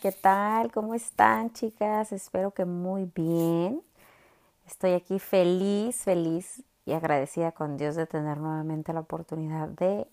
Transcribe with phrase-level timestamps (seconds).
[0.00, 0.72] ¿qué tal?
[0.72, 2.10] ¿Cómo están chicas?
[2.12, 3.82] Espero que muy bien.
[4.66, 10.06] Estoy aquí feliz, feliz y agradecida con Dios de tener nuevamente la oportunidad de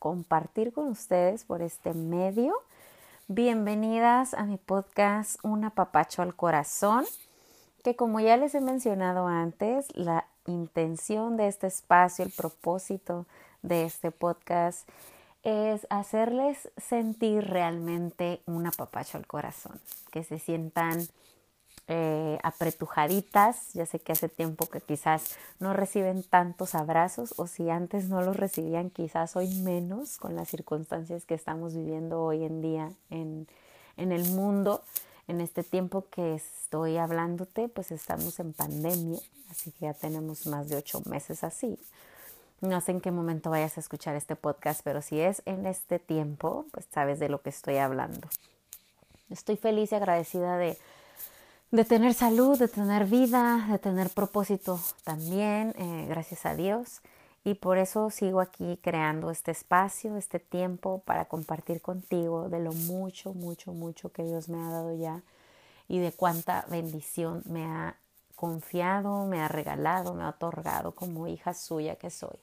[0.00, 2.52] compartir con ustedes por este medio.
[3.28, 7.04] Bienvenidas a mi podcast Un apapacho al corazón,
[7.84, 13.24] que como ya les he mencionado antes, la intención de este espacio, el propósito
[13.62, 14.88] de este podcast
[15.48, 19.80] es hacerles sentir realmente un apapacho al corazón,
[20.10, 21.08] que se sientan
[21.86, 23.72] eh, apretujaditas.
[23.72, 28.20] Ya sé que hace tiempo que quizás no reciben tantos abrazos o si antes no
[28.20, 33.48] los recibían, quizás hoy menos con las circunstancias que estamos viviendo hoy en día en,
[33.96, 34.82] en el mundo.
[35.28, 39.20] En este tiempo que estoy hablándote, pues estamos en pandemia,
[39.50, 41.78] así que ya tenemos más de ocho meses así.
[42.60, 46.00] No sé en qué momento vayas a escuchar este podcast, pero si es en este
[46.00, 48.28] tiempo, pues sabes de lo que estoy hablando.
[49.30, 50.76] Estoy feliz y agradecida de,
[51.70, 57.00] de tener salud, de tener vida, de tener propósito también, eh, gracias a Dios.
[57.44, 62.72] Y por eso sigo aquí creando este espacio, este tiempo para compartir contigo de lo
[62.72, 65.22] mucho, mucho, mucho que Dios me ha dado ya
[65.86, 67.96] y de cuánta bendición me ha
[68.34, 72.38] confiado, me ha regalado, me ha otorgado como hija suya que soy.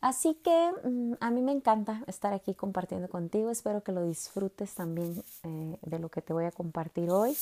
[0.00, 3.50] Así que mm, a mí me encanta estar aquí compartiendo contigo.
[3.50, 7.36] Espero que lo disfrutes también eh, de lo que te voy a compartir hoy.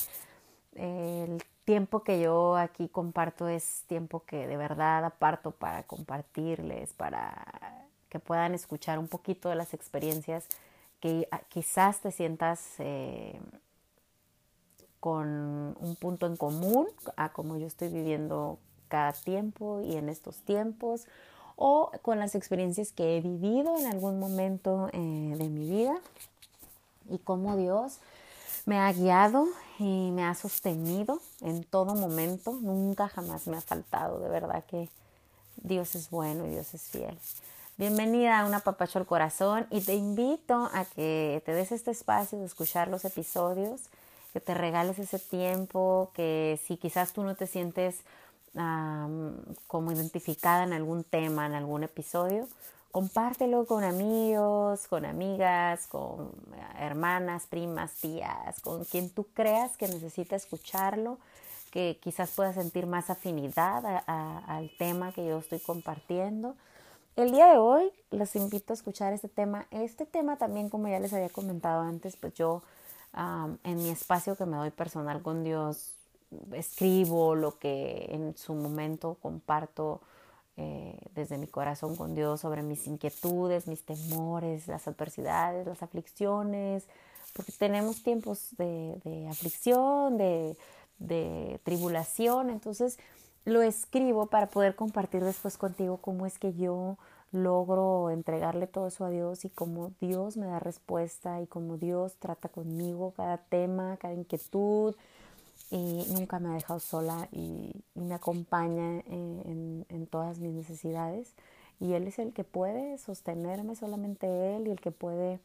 [0.75, 7.87] El tiempo que yo aquí comparto es tiempo que de verdad aparto para compartirles, para
[8.09, 10.47] que puedan escuchar un poquito de las experiencias
[11.01, 13.39] que ah, quizás te sientas eh,
[15.01, 20.39] con un punto en común a como yo estoy viviendo cada tiempo y en estos
[20.39, 21.07] tiempos
[21.57, 25.97] o con las experiencias que he vivido en algún momento eh, de mi vida
[27.11, 27.99] y cómo Dios
[28.67, 29.47] me ha guiado
[29.79, 32.53] y me ha sostenido en todo momento.
[32.53, 34.89] Nunca jamás me ha faltado, de verdad que
[35.57, 37.17] Dios es bueno y Dios es fiel.
[37.79, 42.39] Bienvenida a una papacho al corazón y te invito a que te des este espacio
[42.39, 43.83] de escuchar los episodios,
[44.33, 47.97] que te regales ese tiempo, que si quizás tú no te sientes
[49.67, 52.49] como identificada en algún tema, en algún episodio,
[52.91, 56.31] compártelo con amigos, con amigas, con
[56.79, 61.19] hermanas, primas, tías, con quien tú creas que necesita escucharlo,
[61.71, 66.55] que quizás pueda sentir más afinidad al tema que yo estoy compartiendo.
[67.17, 69.67] El día de hoy los invito a escuchar este tema.
[69.71, 72.63] Este tema también, como ya les había comentado antes, pues yo
[73.65, 75.96] en mi espacio que me doy personal con Dios,
[76.53, 80.01] escribo, lo que en su momento comparto
[80.57, 86.89] eh, desde mi corazón con Dios sobre mis inquietudes, mis temores, las adversidades, las aflicciones,
[87.35, 90.57] porque tenemos tiempos de, aflicción, de,
[90.99, 92.99] de tribulación, entonces
[93.45, 96.97] lo escribo para poder compartir después contigo cómo es que yo
[97.33, 102.17] logro entregarle todo eso a Dios y cómo Dios me da respuesta y cómo Dios
[102.19, 104.95] trata conmigo cada tema, cada inquietud,
[105.71, 111.35] y nunca me ha dejado sola y, me acompaña en, en, todas mis necesidades.
[111.81, 115.41] Y Él es el que puede sostenerme, solamente Él, y el que puede,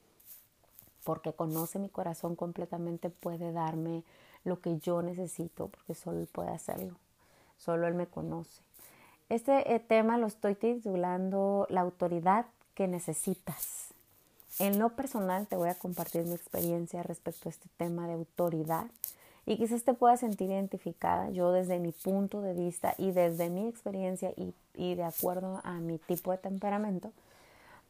[1.04, 4.04] porque conoce mi corazón completamente, puede darme
[4.44, 6.96] lo que yo necesito, porque solo Él puede hacerlo,
[7.58, 8.62] solo Él me conoce.
[9.30, 12.46] Este eh, tema lo estoy titulando La autoridad
[12.76, 13.88] que necesitas.
[14.60, 18.88] En lo personal te voy a compartir mi experiencia respecto a este tema de autoridad
[19.46, 21.30] y quizás te puedas sentir identificada.
[21.32, 25.74] Yo desde mi punto de vista y desde mi experiencia y, y de acuerdo a
[25.74, 27.12] mi tipo de temperamento,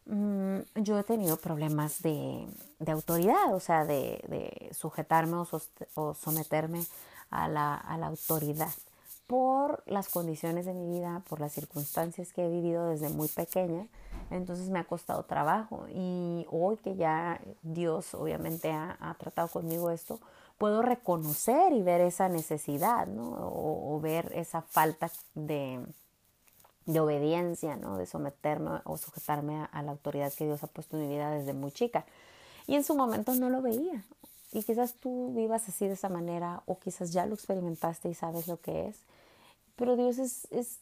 [0.06, 2.48] mm, yo he tenido problemas de,
[2.80, 5.48] de autoridad, o sea, de, de sujetarme o,
[5.96, 6.86] o someterme
[7.30, 8.70] a la, a la autoridad
[9.28, 13.88] por las condiciones de mi vida, por las circunstancias que he vivido desde muy pequeña,
[14.30, 19.90] entonces me ha costado trabajo y hoy que ya Dios obviamente ha, ha tratado conmigo
[19.90, 20.20] esto,
[20.62, 23.32] puedo reconocer y ver esa necesidad, ¿no?
[23.34, 25.84] O, ver esa falta de,
[26.86, 27.98] de, obediencia, ¿no?
[27.98, 31.54] De someterme o sujetarme a, la autoridad que Dios ha puesto en mi vida desde
[31.54, 32.06] muy chica.
[32.68, 34.06] Y en su momento no lo veía.
[34.52, 38.48] Y quizás tú vivas así de esa manera o quizás ya lo experimentaste y sabes
[38.48, 38.98] lo que es.
[39.76, 40.78] Pero Dios es, es,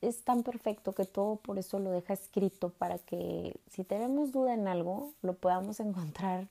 [0.00, 4.54] es tan perfecto que todo por eso lo deja escrito para que si tenemos duda
[4.54, 6.48] en algo, lo podamos encontrar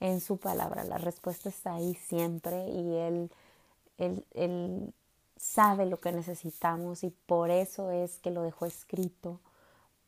[0.00, 0.84] en su palabra.
[0.84, 3.30] La respuesta está ahí siempre y él,
[3.98, 4.92] él, él,
[5.38, 9.38] sabe lo que necesitamos y por eso es que lo dejó escrito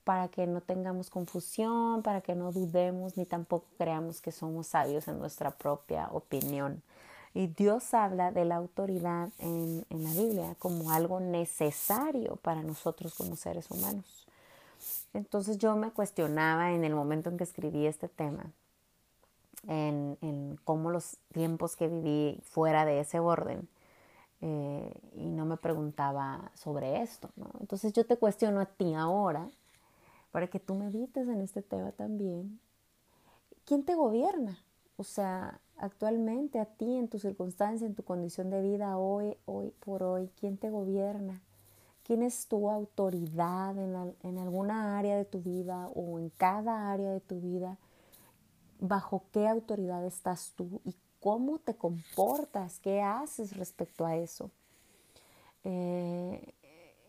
[0.04, 5.06] para que no tengamos confusión, para que no dudemos ni tampoco creamos que somos sabios
[5.06, 6.82] en nuestra propia opinión.
[7.34, 13.14] Y Dios habla de la autoridad en, en la Biblia como algo necesario para nosotros
[13.14, 14.26] como seres humanos.
[15.12, 18.50] Entonces yo me cuestionaba en el momento en que escribí este tema,
[19.66, 23.68] en, en cómo los tiempos que viví fuera de ese orden,
[24.40, 27.30] eh, y no me preguntaba sobre esto.
[27.36, 27.50] ¿no?
[27.60, 29.48] Entonces yo te cuestiono a ti ahora,
[30.30, 32.60] para que tú medites en este tema también.
[33.64, 34.58] ¿Quién te gobierna?
[34.96, 39.72] O sea, actualmente a ti, en tu circunstancia, en tu condición de vida, hoy, hoy
[39.80, 41.40] por hoy, ¿quién te gobierna?
[42.04, 47.10] ¿Quién es tu autoridad en, en alguna área de tu vida o en cada área
[47.10, 47.76] de tu vida?
[48.80, 54.50] ¿Bajo qué autoridad estás tú y cómo te comportas, qué haces respecto a eso.
[55.64, 56.54] Eh,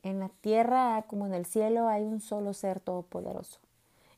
[0.04, 3.60] en la tierra como en el cielo hay un solo ser todopoderoso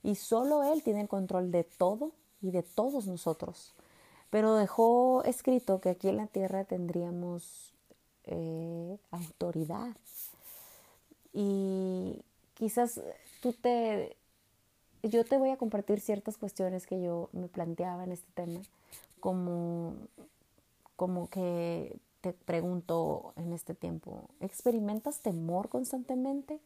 [0.04, 2.12] y solo Él tiene el control de todo
[2.42, 3.74] y de todos nosotros.
[4.30, 7.74] Pero dejó escrito que aquí en la tierra tendríamos
[8.24, 9.96] eh, autoridad.
[11.34, 12.24] Y
[12.54, 13.02] quizás
[13.42, 14.16] tú te...
[15.04, 18.62] Yo te voy a compartir ciertas cuestiones que yo me planteaba en este tema
[19.20, 19.96] como,
[20.96, 26.60] como que te pregunto en este tiempo, ¿experimentas temor constantemente?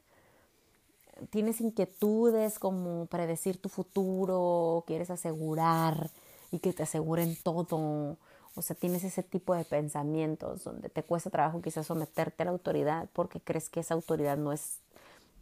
[1.29, 4.83] ¿Tienes inquietudes como predecir tu futuro?
[4.85, 6.09] ¿Quieres asegurar
[6.51, 8.17] y que te aseguren todo?
[8.55, 12.51] O sea, tienes ese tipo de pensamientos donde te cuesta trabajo quizás someterte a la
[12.51, 14.51] autoridad porque crees que esa autoridad no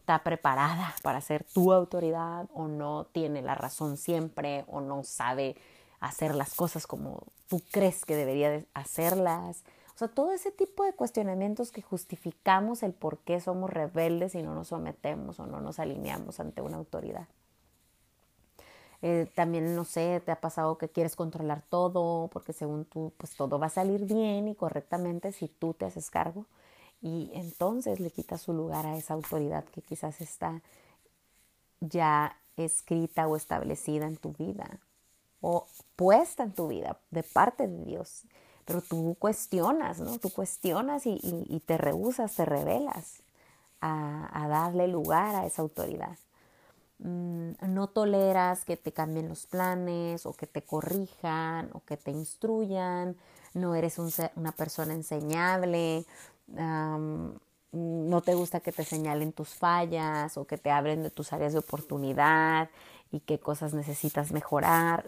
[0.03, 5.55] está preparada para ser tu autoridad o no tiene la razón siempre o no sabe
[6.01, 9.63] hacer las cosas como tú crees que debería hacerlas.
[9.95, 14.43] O sea, todo ese tipo de cuestionamientos que justificamos el por qué somos rebeldes y
[14.43, 17.29] no nos sometemos o no nos alineamos ante una autoridad.
[19.01, 23.37] Eh, también, no sé, te ha pasado que quieres controlar todo porque según tú, pues
[23.37, 26.45] todo va a salir bien y correctamente si tú te haces cargo
[27.03, 30.61] y entonces le quitas su lugar a esa autoridad que quizás está
[31.81, 34.79] ya escrita o establecida en tu vida
[35.41, 35.67] o
[35.97, 38.23] puesta en tu vida de parte de Dios.
[38.63, 40.17] Pero tú cuestionas, ¿no?
[40.17, 43.21] Tú cuestionas y, te rehusas, te rebelas
[43.81, 46.17] a, darle lugar a esa autoridad.
[46.99, 52.11] Mm, no toleras que te cambien los planes o que te corrijan o que te
[52.11, 53.17] instruyan.
[53.53, 56.05] No eres una persona enseñable.
[56.47, 61.53] No te gusta que te señalen tus fallas o que te hablen de tus áreas
[61.53, 62.69] de oportunidad
[63.11, 65.05] y qué cosas necesitas mejorar.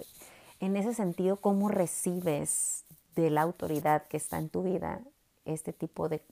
[0.60, 2.84] En ese sentido, ¿cómo recibes
[3.16, 5.02] de la autoridad que está en tu vida
[5.46, 6.24] este tipo de,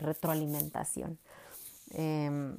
[0.00, 1.18] retroalimentación?
[1.92, 2.56] Em,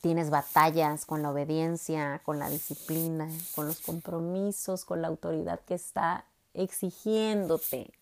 [0.00, 5.74] tienes batallas con la obediencia, con la disciplina, con los compromisos, con la autoridad que
[5.74, 6.24] está
[6.54, 7.92] exigiéndote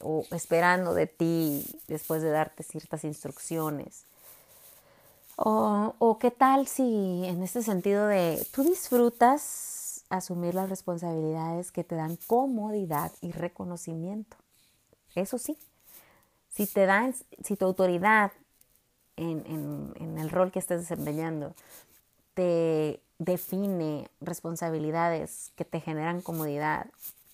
[0.00, 4.04] o esperando de ti después de darte ciertas instrucciones.
[5.36, 11.94] O, qué tal si en este sentido de tú disfrutas asumir las responsabilidades que te
[11.94, 14.36] dan comodidad y reconocimiento.
[15.14, 15.58] Eso sí,
[16.54, 17.14] si te dan,
[17.44, 18.32] si tu autoridad
[19.16, 21.54] en, en el rol que estés desempeñando
[22.36, 26.86] te define responsabilidades que te generan comodidad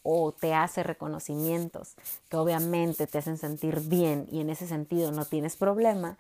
[0.02, 1.94] o te hace reconocimientos
[2.28, 6.16] que obviamente te hacen sentir bien y en ese sentido no tienes problema,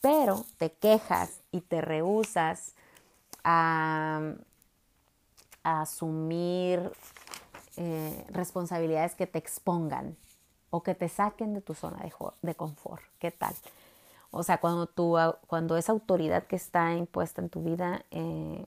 [0.00, 2.74] pero te quejas y te rehusas
[3.44, 4.34] a,
[5.62, 6.92] asumir
[7.76, 10.16] eh, responsabilidades que te expongan
[10.70, 12.04] o que te saquen de tu zona
[12.42, 13.02] de, confort.
[13.18, 13.52] ¿Qué tal?
[14.30, 15.16] O sea, cuando, tú,
[15.48, 18.64] cuando esa autoridad que está impuesta en tu vida eh,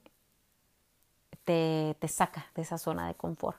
[1.45, 3.57] te, te saca de esa zona de confort,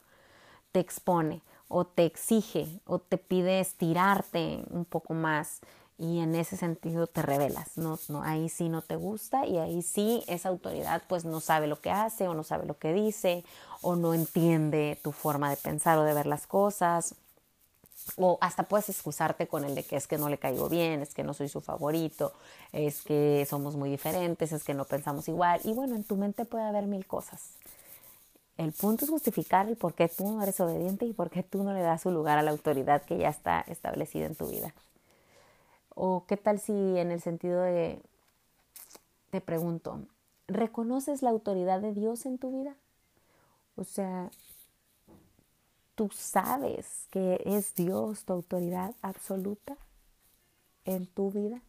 [0.73, 5.61] te expone o te exige o te pide estirarte un poco más,
[6.01, 9.83] y en ese sentido te revelas, no, no, ahí sí no te gusta y ahí
[9.83, 13.45] sí esa autoridad pues no sabe lo que hace o no sabe lo que dice
[13.83, 17.17] o no entiende tu forma de pensar o de ver las cosas
[18.17, 21.13] o hasta puedes excusarte con el de que es que no le caigo bien, es
[21.13, 22.33] que no soy su favorito,
[22.73, 26.47] es que somos muy diferentes, es que no pensamos igual y bueno, en tu mente
[26.47, 27.60] puede haber mil cosas.
[28.61, 31.63] El punto es justificar el por qué tú no eres obediente y por qué tú
[31.65, 34.75] no le das su lugar a la autoridad que ya está establecida en tu vida.
[35.95, 38.03] O qué tal si en el sentido de,
[39.31, 40.03] te pregunto,
[40.47, 42.77] ¿reconoces la autoridad de Dios en tu vida?
[43.77, 44.29] O sea,
[45.95, 49.79] tú sabes que es Dios tu autoridad absoluta
[50.85, 51.63] en tu vida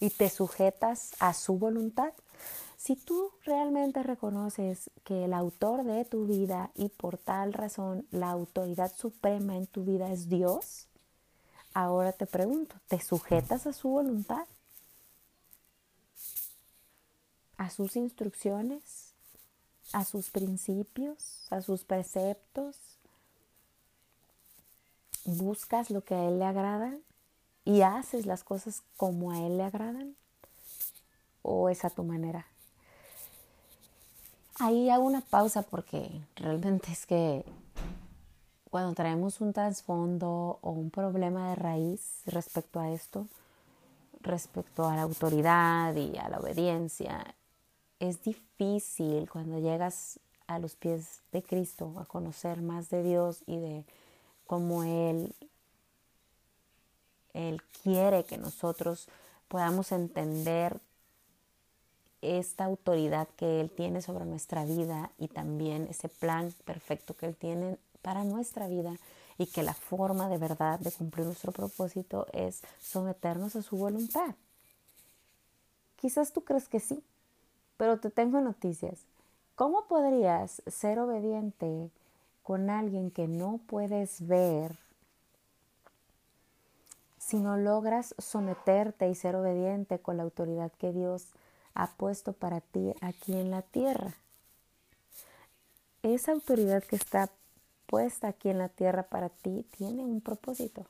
[0.00, 2.12] y te sujetas a su voluntad.
[2.76, 8.30] Si tú realmente reconoces que el autor de tu vida y por tal razón la
[8.30, 10.86] autoridad suprema en tu vida es Dios,
[11.74, 14.46] ahora te pregunto, ¿te sujetas a su voluntad?
[17.56, 19.12] ¿A sus instrucciones?
[19.92, 21.50] ¿A sus principios?
[21.50, 22.76] ¿A sus preceptos?
[25.24, 26.94] ¿Buscas lo que a Él le agrada?
[27.68, 30.16] ¿Y haces las cosas como a Él le agradan?
[31.42, 32.46] ¿O es a tu manera?
[34.58, 37.44] Ahí hago una pausa porque realmente es que
[38.70, 43.26] cuando traemos un trasfondo o un problema de raíz respecto a esto,
[44.22, 47.34] respecto a la autoridad y a la obediencia,
[48.00, 53.58] es difícil cuando llegas a los pies de Cristo a conocer más de Dios y
[53.58, 53.84] de
[54.46, 55.34] cómo Él,
[57.38, 59.08] Él quiere que nosotros
[59.46, 60.80] podamos entender
[62.20, 67.36] esta autoridad que Él tiene sobre nuestra vida y también ese plan perfecto que Él
[67.36, 68.96] tiene para nuestra vida
[69.38, 74.34] y que la forma de verdad de cumplir nuestro propósito es someternos a su voluntad.
[76.00, 77.04] Quizás tú crees que sí,
[77.76, 78.98] pero te tengo noticias.
[79.54, 81.90] ¿Cómo podrías ser obediente
[82.42, 84.76] con alguien que no puedes ver
[87.28, 91.26] si no logras someterte y ser obediente con la autoridad que Dios
[91.74, 94.14] ha puesto para ti aquí en la tierra.
[96.02, 97.28] Esa autoridad que está
[97.84, 100.86] puesta aquí en la tierra para ti tiene un propósito.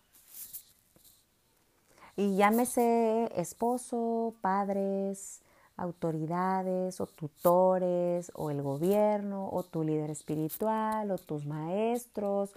[2.14, 5.40] Y llámese esposo, padres,
[5.76, 12.52] autoridades o tutores o el gobierno o tu líder espiritual o tus maestros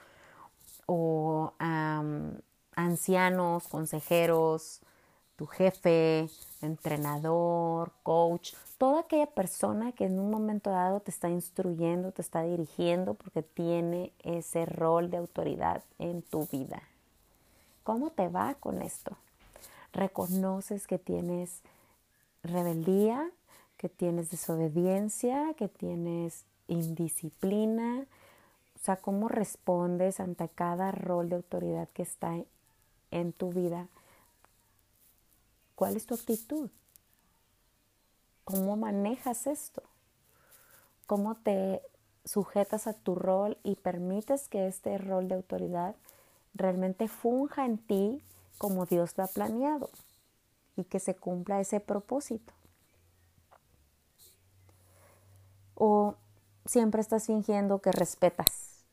[0.85, 1.53] o
[2.75, 4.81] ancianos, consejeros,
[5.35, 6.29] tu jefe,
[6.61, 12.43] entrenador, coach, toda aquella persona que en un momento dado te está instruyendo, te está
[12.43, 16.81] dirigiendo porque tiene ese rol de autoridad en tu vida.
[17.83, 19.17] ¿Cómo te va con esto?
[19.93, 21.61] ¿Reconoces que tienes
[22.43, 23.29] rebeldía,
[23.77, 28.05] que tienes desobediencia, que tienes indisciplina?
[28.75, 32.35] O sea, ¿cómo respondes ante cada rol de autoridad que está
[33.11, 33.87] en tu vida?
[35.75, 36.69] ¿Cuál es tu actitud?
[38.43, 39.83] ¿Cómo manejas esto?
[41.07, 41.81] ¿Cómo te
[42.25, 45.95] sujetas a tu rol y permites que este rol de autoridad
[46.53, 48.23] realmente funja en ti
[48.57, 49.89] como Dios lo ha planeado
[50.75, 52.53] y que se cumpla ese propósito?
[55.75, 56.15] ¿O
[56.65, 58.85] siempre estás fingiendo que respetas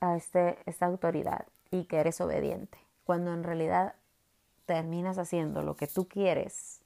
[0.00, 3.94] a este, esta autoridad y que eres obediente, cuando en realidad
[4.66, 6.80] terminas haciendo lo que tú quieres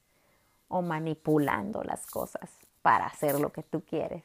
[0.67, 2.49] o manipulando las cosas
[2.83, 4.23] para hacer lo que tú quieres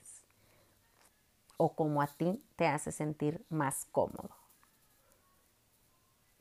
[1.57, 4.29] o como a ti te hace sentir más cómodo.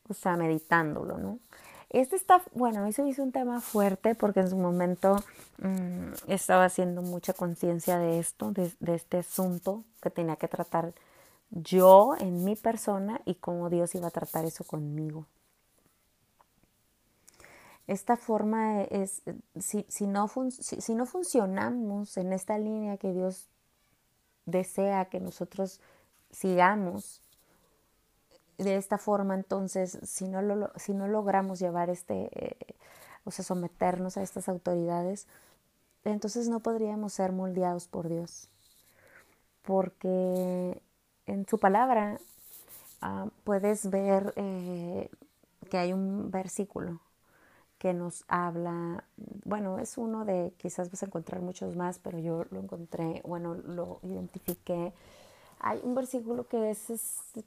[0.09, 1.39] O sea, meditándolo, ¿no?
[1.89, 5.15] Este está, bueno, me hizo un tema fuerte porque en su momento
[5.59, 10.93] mm, estaba haciendo mucha conciencia de esto, de este asunto que tenía que tratar
[11.49, 15.25] yo en mi persona y cómo Dios iba a tratar eso conmigo.
[17.87, 19.21] Esta forma es,
[19.59, 23.47] si, si, no si, no funcionamos en esta línea que Dios
[24.45, 25.81] desea que nosotros
[26.31, 27.21] sigamos,
[28.57, 32.75] de esta forma, entonces, si no, lo, si no logramos llevar este, eh,
[33.25, 35.27] o sea, someternos a estas autoridades,
[36.05, 38.49] entonces no podríamos ser moldeados por Dios.
[39.63, 40.81] Porque
[41.25, 42.19] en su palabra
[43.01, 45.09] ah, puedes ver eh,
[45.69, 47.01] que hay un versículo
[47.85, 49.03] que nos habla,
[49.43, 53.53] bueno, es uno de, quizás vas a encontrar muchos más, pero yo lo encontré, bueno,
[53.53, 54.91] lo identifiqué.
[55.59, 56.89] Hay un versículo que es,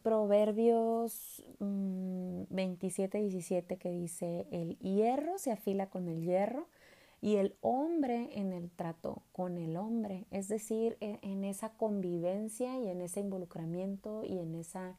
[0.04, 6.68] Proverbios 27, mm, 17 que dice, el hierro se afila con el hierro
[7.21, 12.78] y el hombre en el trato con el hombre, es decir, e, en, esa convivencia
[12.78, 14.97] y en ese involucramiento y en esa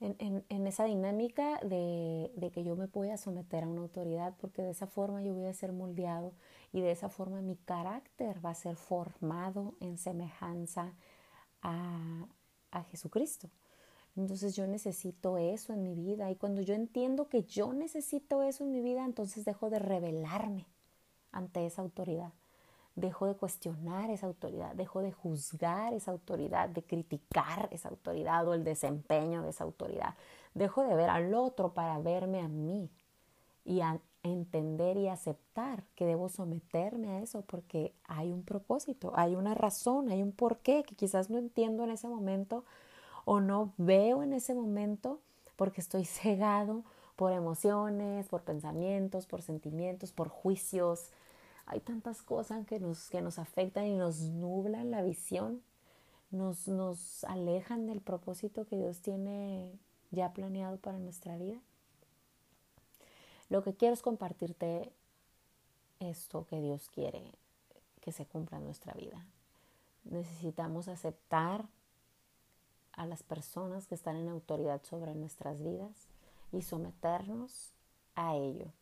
[0.00, 4.62] en, esa dinámica de, de, que yo me voy a someter a una autoridad, porque
[4.62, 6.32] de esa forma yo voy a ser moldeado
[6.72, 10.94] y de esa forma mi carácter va a ser formado en semejanza
[11.62, 12.26] a,
[12.70, 13.50] a Jesucristo.
[14.16, 18.64] Entonces yo necesito eso en mi vida y cuando yo entiendo que yo necesito eso
[18.64, 20.66] en mi vida, entonces dejo de rebelarme
[21.32, 22.32] ante esa autoridad
[23.00, 28.54] dejo de cuestionar esa autoridad, dejo de juzgar esa autoridad, de criticar esa autoridad o
[28.54, 30.14] el desempeño de esa autoridad.
[30.54, 32.90] Dejo de ver al otro para verme a mí
[33.64, 33.80] y,
[34.22, 40.10] entender y aceptar que debo someterme a eso porque hay un propósito, hay una razón,
[40.10, 42.64] hay un porqué que quizás no entiendo en ese momento
[43.24, 45.20] o no veo en ese momento
[45.56, 46.82] porque estoy cegado
[47.16, 51.10] por emociones, por pensamientos, por sentimientos, por juicios.
[51.70, 55.62] Hay tantas cosas que nos, que nos afectan y nos nublan la visión,
[56.30, 59.78] nos, nos alejan del propósito que Dios tiene
[60.10, 61.60] ya planeado para nuestra vida.
[63.50, 64.90] Lo que quiero es compartirte
[66.00, 67.32] esto que Dios quiere
[68.00, 69.26] que se cumpla en nuestra vida.
[70.04, 71.66] Necesitamos aceptar
[72.92, 76.08] a las personas que están en autoridad sobre nuestras vidas
[76.50, 77.74] y someternos
[78.14, 78.72] a ello.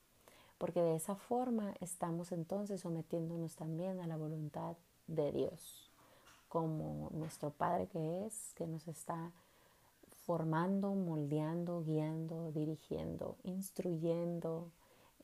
[0.59, 5.91] Porque de esa forma estamos entonces sometiéndonos también a la voluntad de Dios,
[6.49, 9.33] como nuestro Padre que es, que nos está
[10.27, 14.71] formando, moldeando, guiando, dirigiendo, instruyendo.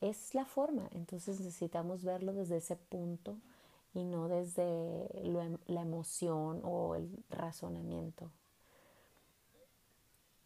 [0.01, 3.37] Es la forma, entonces necesitamos verlo desde ese punto
[3.93, 8.29] y no desde em, la emoción o el razonamiento.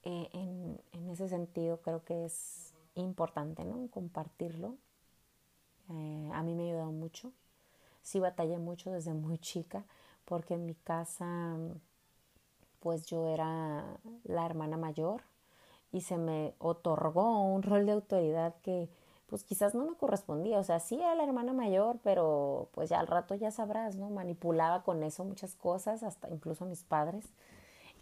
[0.04, 3.88] Eh, en, ese sentido creo que es importante ¿no?
[3.90, 4.76] compartirlo.
[5.90, 7.32] Eh, a mí me ha ayudado mucho.
[8.02, 9.86] Sí batallé mucho desde muy chica
[10.26, 11.58] porque en mi casa
[12.80, 15.24] pues yo era la hermana mayor
[15.92, 18.90] y se me otorgó un rol de autoridad que
[19.28, 23.00] pues quizás no me correspondía, o sea, sí era la hermana mayor, pero pues ya
[23.00, 24.10] al rato ya sabrás, ¿no?
[24.10, 27.26] Manipulaba con eso muchas cosas, hasta incluso mis padres.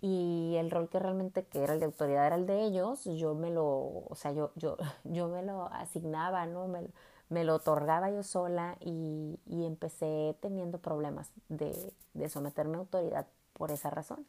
[0.01, 3.33] Y el rol que realmente que era el de autoridad era el de ellos, yo
[3.35, 6.67] me lo, o sea, yo, yo, yo me lo asignaba, ¿no?
[6.67, 6.81] Me,
[7.29, 13.27] me lo otorgaba yo sola y, y empecé teniendo problemas de, de someterme a autoridad
[13.53, 14.25] por esa razón.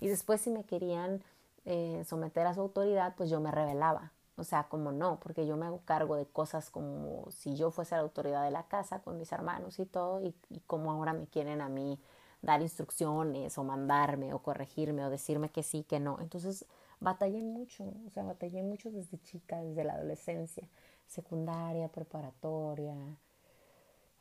[0.00, 1.22] Y después si me querían
[1.64, 4.12] eh, someter a su autoridad, pues yo me rebelaba.
[4.36, 7.94] O sea, como no, porque yo me hago cargo de cosas como si yo fuese
[7.94, 11.26] la autoridad de la casa con mis hermanos y todo, y, y como ahora me
[11.26, 11.98] quieren a mí
[12.42, 16.18] dar instrucciones o mandarme o corregirme o decirme que sí, que no.
[16.20, 16.66] Entonces
[17.00, 20.68] batallé mucho, o sea, batallé mucho desde chica, desde la adolescencia,
[21.06, 22.94] secundaria, preparatoria,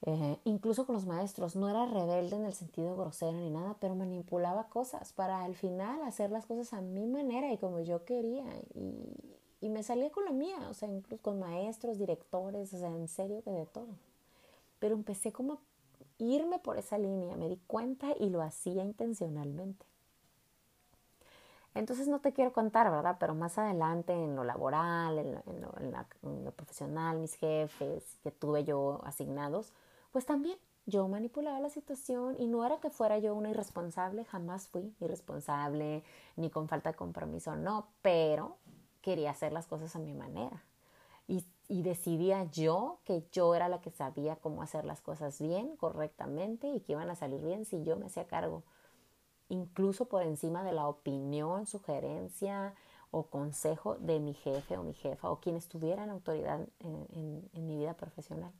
[0.05, 3.95] eh, incluso con los maestros, no era rebelde en el sentido grosero ni nada, pero
[3.95, 8.45] manipulaba cosas para al final hacer las cosas a mi manera y como yo quería.
[8.73, 12.89] Y, y me salía con la mía, o sea, incluso con maestros, directores, o sea,
[12.89, 13.89] en serio que de todo.
[14.79, 15.59] Pero empecé como a
[16.19, 19.85] irme por esa línea, me di cuenta y lo hacía intencionalmente.
[21.75, 23.17] Entonces no te quiero contar, ¿verdad?
[23.19, 29.71] Pero más adelante en lo laboral, en lo, profesional, mis jefes que tuve yo asignados,
[30.11, 34.67] pues también yo manipulaba la situación y no era que fuera yo una irresponsable, jamás
[34.67, 36.03] fui irresponsable
[36.35, 38.57] ni con falta de compromiso, no, pero
[39.01, 40.63] quería hacer las cosas a mi manera.
[41.71, 46.67] Y, decidía yo que yo era la que sabía cómo hacer las cosas bien, correctamente
[46.67, 48.63] y que iban a salir bien si yo me hacía cargo,
[49.49, 52.73] incluso por encima de la opinión, sugerencia
[53.11, 57.77] o consejo de mi jefe o mi jefa o quien estuviera en autoridad en, mi
[57.77, 58.51] vida profesional.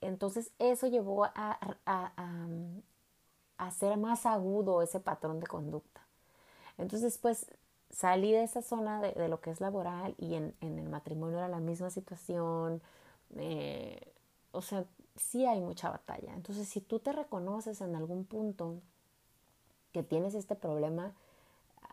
[0.00, 1.32] Entonces eso llevó a,
[1.86, 2.48] a,
[3.58, 6.06] hacer más agudo ese patrón de conducta.
[6.78, 7.46] Entonces después
[7.92, 11.60] salí de esa zona de, lo que es laboral y en, el matrimonio era la
[11.60, 12.82] misma situación.
[13.36, 14.00] Eh,
[14.52, 14.84] o sea,
[15.16, 16.34] sí hay mucha batalla.
[16.34, 18.80] Entonces si tú te reconoces en algún punto
[19.92, 21.12] que tienes este problema,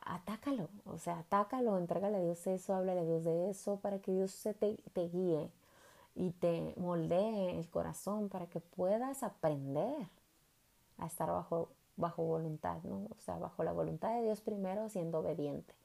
[0.06, 4.14] atácalo, o sea, atácalo, entrégale a Dios eso, háblale a Dios de eso, para que
[4.14, 5.52] Dios se te, te guíe
[6.16, 10.08] y te moldee el corazón para que puedas aprender
[10.98, 13.08] a estar bajo, bajo voluntad, ¿no?
[13.18, 15.79] O sea, bajo la voluntad de Dios primero, siendo obediente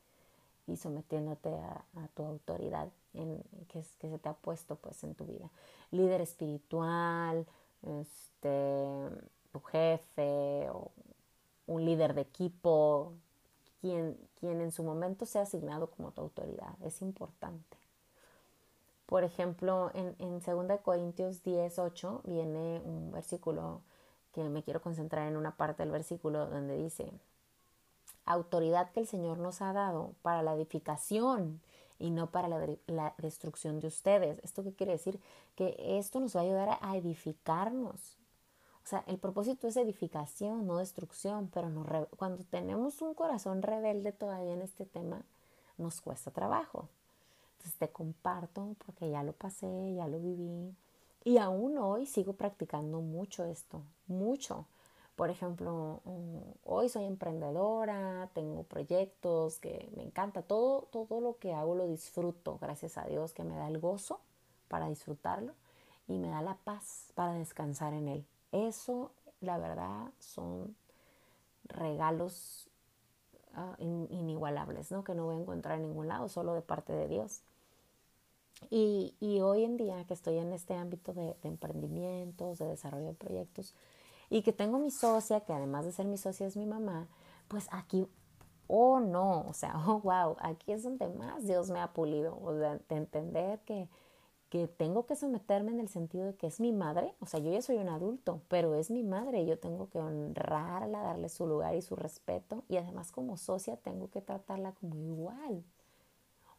[0.67, 5.51] y sometiéndote a, tu autoridad que, que, se te ha puesto pues en tu vida.
[5.91, 7.47] Líder espiritual,
[7.83, 9.11] este,
[9.53, 10.91] tu jefe o
[11.67, 13.13] un líder de equipo,
[13.81, 16.75] quien, quien en su momento sea asignado como tu autoridad.
[16.83, 17.77] Es importante.
[19.07, 23.83] Por ejemplo, en, en 2 Corintios 10, 8 viene un versículo
[24.33, 27.13] que me quiero concentrar en una parte del versículo donde dice,
[28.27, 31.61] autoridad que el Señor nos ha dado para la edificación
[31.99, 34.39] y no para la, destrucción de ustedes.
[34.43, 35.21] ¿Esto qué quiere decir?
[35.55, 38.17] Que esto nos va a ayudar a edificarnos.
[38.85, 44.53] O sea, el propósito es edificación, no destrucción, pero cuando tenemos un corazón rebelde todavía
[44.53, 45.23] en este tema,
[45.79, 46.89] nos cuesta trabajo
[47.73, 50.75] te comparto porque ya lo pasé, ya lo viví.
[51.25, 54.67] Y aún hoy sigo practicando mucho esto, mucho.
[55.17, 56.01] Por ejemplo,
[56.65, 62.59] hoy soy emprendedora, tengo proyectos que me encanta, todo, todo lo que hago lo disfruto,
[62.61, 64.21] gracias a Dios que me da el gozo
[64.67, 65.55] para disfrutarlo
[66.09, 68.27] y me da la paz para descansar en él.
[68.51, 70.75] Eso, la verdad, son
[71.69, 72.69] regalos
[73.57, 75.05] uh, inigualables, ¿no?
[75.05, 77.43] Que no voy a encontrar en ningún lado, solo de parte de Dios.
[78.71, 83.15] Y, y hoy en día que estoy en este ámbito de, emprendimientos, de desarrollo de
[83.15, 83.75] proyectos,
[84.35, 87.07] y que tengo mi socia, que además de ser mi socia es mi mamá,
[87.47, 88.09] pues aquí,
[88.67, 92.53] oh no, o sea, oh wow, aquí es donde más Dios me ha pulido, o
[92.59, 93.89] sea, de entender que,
[94.49, 97.53] que tengo que someterme en el sentido de que es mi madre, o sea, yo
[97.53, 101.77] ya soy un adulto, pero es mi madre yo tengo que honrarla, darle su lugar
[101.77, 105.63] y su respeto y además como socia tengo que tratarla como igual.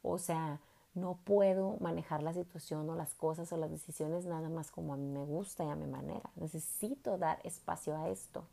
[0.01, 0.61] O sea,
[0.95, 4.97] no puedo manejar la situación o las cosas o las decisiones nada más como a
[4.97, 6.31] mí me gusta y a mi manera.
[6.35, 8.45] Necesito dar espacio a esto.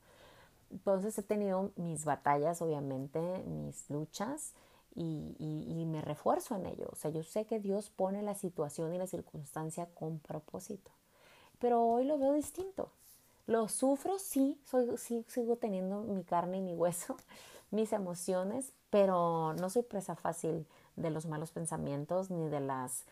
[0.70, 4.54] Entonces he tenido mis batallas, obviamente, mis luchas,
[4.94, 6.88] y, me refuerzo en ello.
[6.90, 10.90] O sea, yo sé que Dios pone la situación y la circunstancia con propósito.
[11.58, 12.90] Pero hoy lo veo distinto.
[13.46, 17.16] Lo sufro, sí, soy, sí sigo teniendo mi carne y mi hueso,
[17.70, 23.04] mis emociones, pero no soy presa fácil de los malos pensamientos ni de las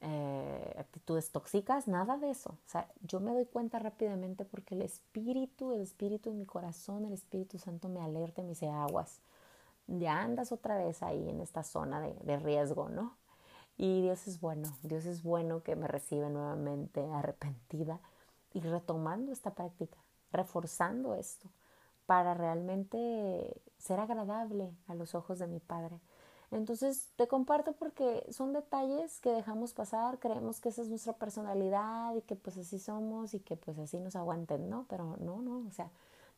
[0.00, 2.50] eh, actitudes tóxicas, nada de eso.
[2.50, 7.04] O sea, yo me doy cuenta rápidamente porque el espíritu, el espíritu en mi corazón,
[7.04, 9.20] el Espíritu Santo me alerta y me dice aguas
[9.86, 13.16] ya andas otra vez ahí en esta zona de, riesgo, ¿no?
[13.76, 18.00] Y Dios es bueno, Dios es bueno que me recibe nuevamente arrepentida
[18.52, 19.98] y retomando esta práctica,
[20.32, 21.50] reforzando esto
[22.06, 26.00] para realmente ser agradable a los ojos de mi Padre.
[26.50, 32.14] Entonces te comparto porque son detalles que dejamos pasar, creemos que esa es nuestra personalidad
[32.14, 34.86] y que pues así somos y que pues así nos aguanten, ¿no?
[34.88, 35.90] Pero no, no, o sea,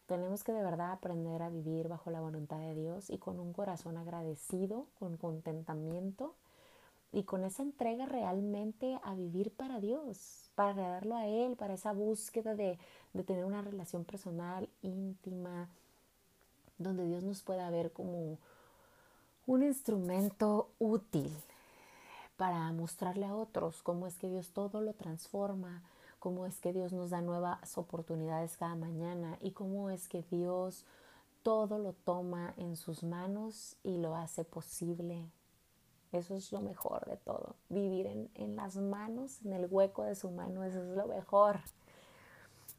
[0.07, 3.53] tenemos que de verdad aprender a vivir bajo la voluntad de Dios y con un
[3.53, 6.35] corazón agradecido, con contentamiento
[7.13, 11.93] y con esa entrega realmente a vivir para Dios, para agradarlo a Él, para esa
[11.93, 12.79] búsqueda de,
[13.13, 15.69] de tener una relación personal, íntima,
[16.79, 18.39] donde Dios nos pueda ver como
[19.49, 21.35] un instrumento útil
[22.37, 25.83] para mostrarle a otros cómo es que Dios todo lo transforma,
[26.19, 30.85] cómo es que Dios nos da nuevas oportunidades cada mañana y cómo es que Dios
[31.43, 35.25] todo lo toma en sus manos y lo hace posible.
[36.13, 37.57] Eso es lo mejor de todo.
[37.71, 41.61] Vivir en, las manos, en el hueco de su mano, eso es lo mejor.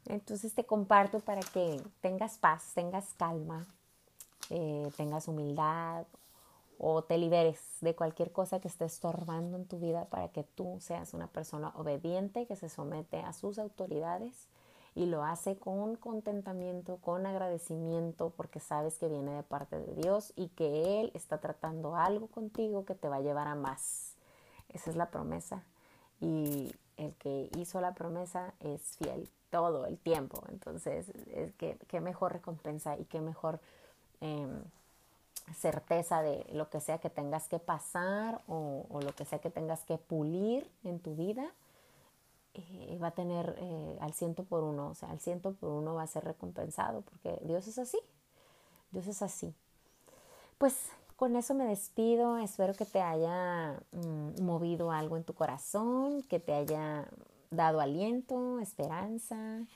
[0.06, 3.66] Entonces te comparto para que tengas paz, tengas calma,
[4.50, 6.06] eh, tengas humildad,
[6.82, 10.78] o te liberes de cualquier cosa que esté estorbando en tu vida para que tú
[10.80, 14.48] seas una persona obediente que se somete a sus autoridades
[14.94, 20.32] y lo hace con contentamiento, con agradecimiento, porque sabes que viene de parte de Dios
[20.36, 24.16] y que Él está tratando algo contigo que te va a llevar a más.
[24.70, 25.62] Esa es la promesa.
[26.18, 30.42] Y el que hizo la promesa es fiel todo el tiempo.
[30.48, 33.60] Entonces, es que, qué mejor recompensa y qué mejor...
[34.22, 34.62] Em,
[35.54, 39.82] certeza de lo que sea que tengas que pasar o, lo que sea que tengas
[39.84, 41.50] que pulir en tu vida,
[42.54, 45.94] eh, va a tener eh, al ciento por uno, o sea, al ciento por uno
[45.94, 47.98] va a ser recompensado, porque Dios es así,
[48.90, 49.54] Dios es así.
[50.58, 56.22] Pues con eso me despido, espero que te haya mm, movido algo en tu corazón,
[56.22, 57.06] que te haya
[57.50, 59.66] dado aliento, esperanza,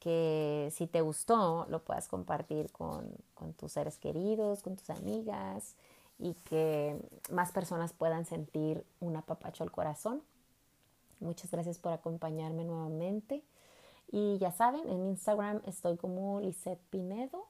[0.00, 3.14] que si te gustó lo puedas compartir con,
[3.58, 5.76] tus seres queridos, con tus amigas
[6.18, 6.96] y que
[7.30, 10.22] más personas puedan sentir un apapacho al corazón.
[11.20, 13.42] Muchas gracias por acompañarme nuevamente.
[14.10, 17.46] Y ya saben, en Instagram estoy como Lisette Pinedo.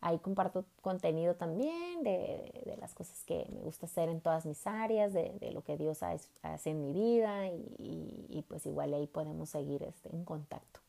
[0.00, 5.12] Ahí comparto contenido también de, las cosas que me gusta hacer en todas mis áreas,
[5.14, 10.14] de, lo que Dios hace en mi vida y, pues igual ahí podemos seguir este,
[10.14, 10.83] en contacto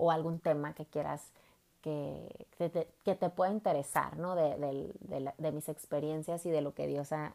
[0.00, 1.32] o algún tema que quieras
[1.82, 4.34] que, te, que te pueda interesar, ¿no?
[4.34, 4.92] De,
[5.38, 7.32] de, mis experiencias y de lo que Dios ha,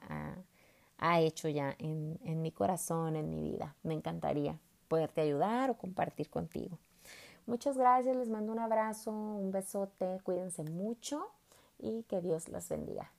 [1.00, 3.76] ha, hecho ya en, en mi corazón, en mi vida.
[3.84, 6.78] Me encantaría poderte ayudar o compartir contigo.
[7.48, 11.28] Muchas gracias, les mando un abrazo, un besote, cuídense mucho
[11.80, 13.12] y que Dios las bendiga.